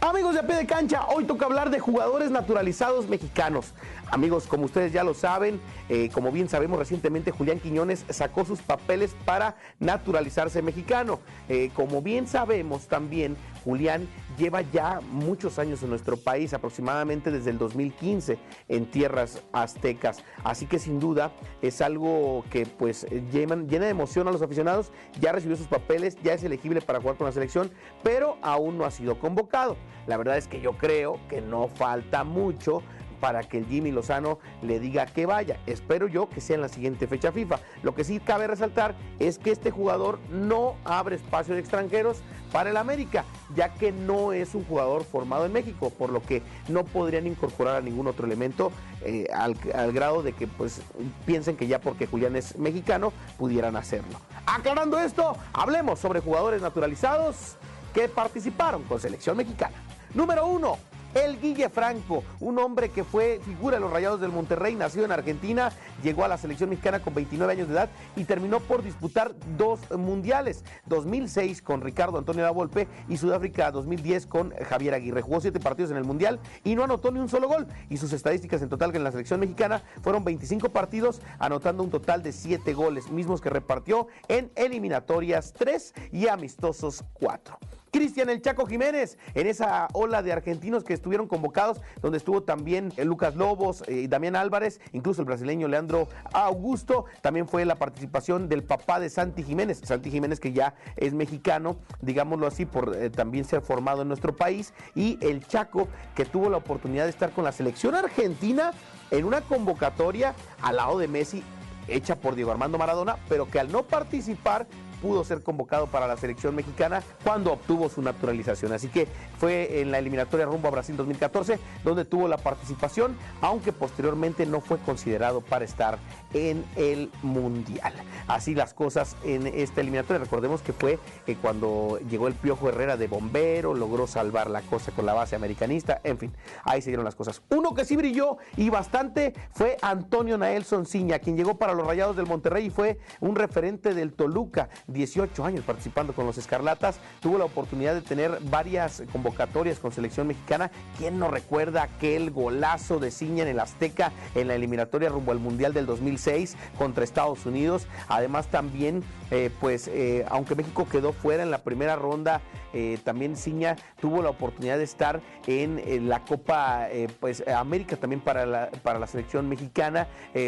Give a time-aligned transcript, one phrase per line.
[0.00, 3.72] Amigos de a pie de cancha, hoy toca hablar de jugadores naturalizados mexicanos.
[4.10, 8.60] Amigos, como ustedes ya lo saben, eh, como bien sabemos recientemente, Julián Quiñones sacó sus
[8.60, 11.20] papeles para naturalizarse mexicano.
[11.48, 13.36] Eh, como bien sabemos también,
[13.68, 18.38] Julián lleva ya muchos años en nuestro país, aproximadamente desde el 2015
[18.68, 20.24] en tierras aztecas.
[20.42, 24.90] Así que sin duda es algo que pues llena, llena de emoción a los aficionados.
[25.20, 27.70] Ya recibió sus papeles, ya es elegible para jugar con la selección,
[28.02, 29.76] pero aún no ha sido convocado.
[30.06, 32.82] La verdad es que yo creo que no falta mucho
[33.20, 35.58] para que el Jimmy Lozano le diga que vaya.
[35.66, 37.60] Espero yo que sea en la siguiente fecha FIFA.
[37.82, 42.70] Lo que sí cabe resaltar es que este jugador no abre espacio de extranjeros para
[42.70, 46.84] el América, ya que no es un jugador formado en México, por lo que no
[46.84, 48.72] podrían incorporar a ningún otro elemento
[49.04, 49.54] eh, al,
[49.92, 50.80] grado de que pues
[51.26, 54.20] piensen que ya porque Julián es mexicano pudieran hacerlo.
[54.46, 57.56] Aclarando esto, hablemos sobre jugadores naturalizados
[57.94, 59.76] que participaron con selección mexicana.
[60.14, 60.78] Número uno,
[61.14, 65.12] el Guille Franco, un hombre que fue figura de los Rayados del Monterrey, nacido en
[65.12, 69.34] Argentina, llegó a la selección mexicana con 29 años de edad y terminó por disputar
[69.56, 75.22] dos mundiales, 2006 con Ricardo Antonio da Volpe y Sudáfrica 2010 con Javier Aguirre.
[75.22, 78.12] Jugó siete partidos en el mundial y no anotó ni un solo gol y sus
[78.12, 82.72] estadísticas en total en la selección mexicana fueron 25 partidos, anotando un total de 7
[82.74, 87.58] goles, mismos que repartió en eliminatorias 3 y amistosos 4.
[87.90, 92.92] Cristian El Chaco Jiménez, en esa ola de argentinos que estuvieron convocados, donde estuvo también
[92.98, 98.48] Lucas Lobos y eh, Damián Álvarez, incluso el brasileño Leandro Augusto, también fue la participación
[98.48, 103.10] del papá de Santi Jiménez, Santi Jiménez que ya es mexicano, digámoslo así, por eh,
[103.10, 107.30] también ser formado en nuestro país, y el Chaco que tuvo la oportunidad de estar
[107.30, 108.72] con la selección argentina
[109.10, 111.42] en una convocatoria al lado de Messi
[111.88, 114.66] hecha por Diego Armando Maradona, pero que al no participar
[115.00, 118.72] pudo ser convocado para la selección mexicana cuando obtuvo su naturalización.
[118.72, 119.06] Así que
[119.38, 124.60] fue en la eliminatoria rumbo a Brasil 2014 donde tuvo la participación, aunque posteriormente no
[124.60, 125.98] fue considerado para estar
[126.32, 127.92] en el Mundial.
[128.26, 130.22] Así las cosas en esta eliminatoria.
[130.22, 134.92] Recordemos que fue eh, cuando llegó el Piojo Herrera de bombero, logró salvar la cosa
[134.92, 136.32] con la base americanista, en fin,
[136.64, 137.42] ahí se dieron las cosas.
[137.50, 142.16] Uno que sí brilló y bastante fue Antonio Naelson Ciña, quien llegó para los Rayados
[142.16, 144.68] del Monterrey y fue un referente del Toluca.
[144.88, 150.26] 18 años participando con los Escarlatas, tuvo la oportunidad de tener varias convocatorias con selección
[150.26, 150.70] mexicana.
[150.96, 155.38] ¿Quién no recuerda aquel golazo de Ciña en el Azteca en la eliminatoria rumbo al
[155.38, 157.86] Mundial del 2006 contra Estados Unidos?
[158.08, 162.40] Además también, eh, pues, eh, aunque México quedó fuera en la primera ronda,
[162.72, 166.88] eh, también Ciña tuvo la oportunidad de estar en, en la Copa,
[167.20, 170.06] pues, América también para la, para la selección mexicana.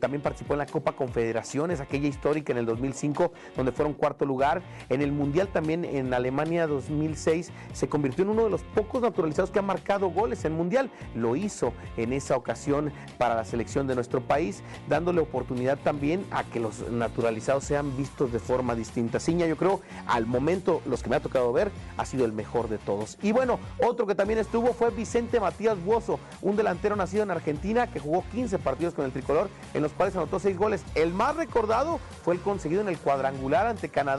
[0.00, 3.94] también participó en la Copa Confederaciones, aquella histórica en el 2005, donde fueron
[4.26, 4.62] lugar.
[4.88, 9.50] En el Mundial también en Alemania 2006 se convirtió en uno de los pocos naturalizados
[9.50, 10.90] que ha marcado goles en Mundial.
[11.14, 16.44] Lo hizo en esa ocasión para la selección de nuestro país, dándole oportunidad también a
[16.44, 19.20] que los naturalizados sean vistos de forma distinta.
[19.20, 22.68] Ciña, yo creo, al momento, los que me ha tocado ver, ha sido el mejor
[22.68, 23.18] de todos.
[23.22, 27.86] Y bueno, otro que también estuvo fue Vicente Matías Buoso, un delantero nacido en Argentina
[27.86, 30.84] que jugó 15 partidos con el tricolor, en los cuales anotó 6 goles.
[30.94, 34.11] El más recordado fue el conseguido en el cuadrangular ante Canadá,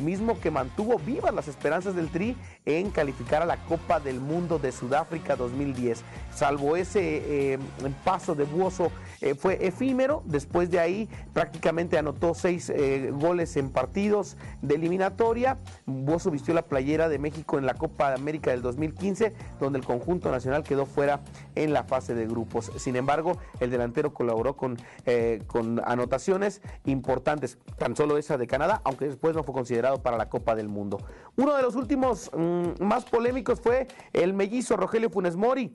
[0.00, 4.58] mismo que mantuvo vivas las esperanzas del Tri en calificar a la Copa del Mundo
[4.58, 6.02] de Sudáfrica 2010.
[6.34, 7.58] Salvo ese eh,
[8.04, 10.22] paso de Buoso eh, fue efímero.
[10.26, 15.58] Después de ahí prácticamente anotó seis eh, goles en partidos de eliminatoria.
[15.86, 19.84] Bozo vistió la playera de México en la Copa de América del 2015, donde el
[19.84, 21.20] conjunto nacional quedó fuera
[21.54, 22.70] en la fase de grupos.
[22.76, 24.76] Sin embargo, el delantero colaboró con
[25.84, 30.68] anotaciones importantes, tan solo esa de Canadá, aunque después fue considerado para la Copa del
[30.68, 30.98] Mundo.
[31.36, 35.74] Uno de los últimos mm, más polémicos fue el mellizo Rogelio Funes Mori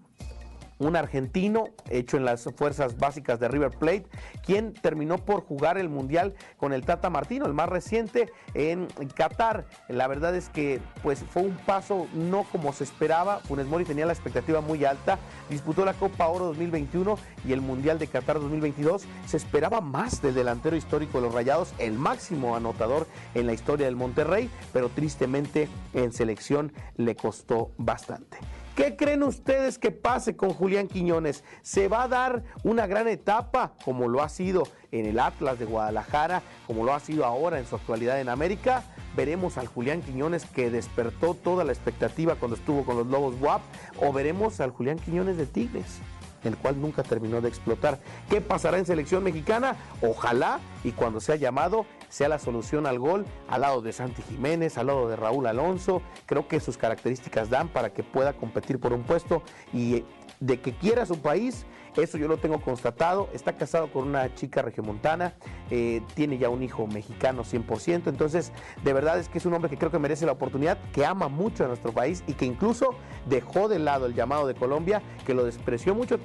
[0.83, 4.05] un argentino hecho en las fuerzas básicas de River Plate,
[4.45, 9.66] quien terminó por jugar el Mundial con el Tata Martino, el más reciente en Qatar.
[9.88, 14.05] La verdad es que pues fue un paso no como se esperaba, Funes Mori tenía
[14.05, 15.18] la expectativa muy alta,
[15.50, 19.03] disputó la Copa Oro 2021 y el Mundial de Qatar 2022.
[19.25, 23.85] Se esperaba más del delantero histórico de los Rayados, el máximo anotador en la historia
[23.85, 28.38] del Monterrey, pero tristemente en selección le costó bastante.
[28.75, 31.43] ¿Qué creen ustedes que pase con Julián Quiñones?
[31.61, 35.65] ¿Se va a dar una gran etapa como lo ha sido en el Atlas de
[35.65, 38.83] Guadalajara, como lo ha sido ahora en su actualidad en América?
[39.15, 43.61] Veremos al Julián Quiñones que despertó toda la expectativa cuando estuvo con los Lobos WAP
[44.01, 45.99] o veremos al Julián Quiñones de Tigres.
[46.44, 48.00] El cual nunca terminó de explotar.
[48.30, 49.75] ¿Qué pasará en selección mexicana?
[50.01, 54.78] Ojalá y cuando sea llamado sea la solución al gol al lado de Santi Jiménez,
[54.78, 56.01] al lado de Raúl Alonso.
[56.25, 59.42] Creo que sus características dan para que pueda competir por un puesto
[59.74, 60.04] y
[60.40, 61.66] de que quiera su país
[62.01, 63.30] eso yo lo tengo constatado.
[63.34, 65.36] Está casado con una chica regiomontana,
[65.69, 68.10] eh, tiene ya un hijo mexicano 100%.
[68.10, 68.51] Entonces,
[68.84, 71.28] de verdad es que es un hombre que creo que merece la oportunidad, que ama
[71.28, 72.95] mucho a nuestro país y que incluso
[73.28, 76.18] dejó de lado el llamado de Colombia, que lo despreció mucho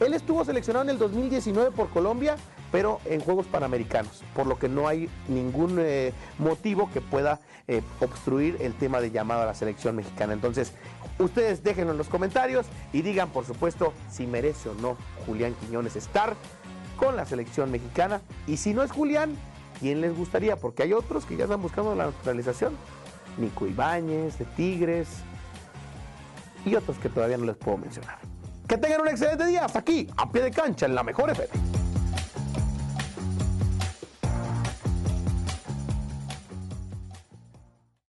[0.00, 2.36] Él estuvo seleccionado en el 2019 por Colombia,
[2.70, 7.82] pero en Juegos Panamericanos, por lo que no hay ningún eh, motivo que pueda eh,
[8.00, 10.32] obstruir el tema de llamado a la selección mexicana.
[10.32, 10.72] Entonces,
[11.18, 14.96] ustedes déjenlo en los comentarios y digan, por supuesto, si merece o no
[15.26, 16.36] Julián Quiñones estar
[16.96, 18.20] con la selección mexicana.
[18.46, 19.36] Y si no es Julián,
[19.80, 20.56] ¿quién les gustaría?
[20.56, 22.76] Porque hay otros que ya están buscando la naturalización.
[23.36, 25.08] Nico Ibáñez, de Tigres,
[26.64, 28.18] y otros que todavía no les puedo mencionar.
[28.68, 31.77] Que tengan un excelente día hasta aquí, a pie de cancha, en la mejor FM.